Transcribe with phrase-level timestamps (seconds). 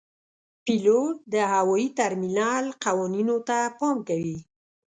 [0.63, 4.37] پیلوټ د هوايي ترمینل قوانینو ته پام کوي.